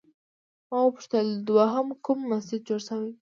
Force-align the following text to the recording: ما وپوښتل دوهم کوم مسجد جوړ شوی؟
ما 0.69 0.77
وپوښتل 0.83 1.27
دوهم 1.47 1.87
کوم 2.05 2.19
مسجد 2.31 2.61
جوړ 2.67 2.81
شوی؟ 2.87 3.11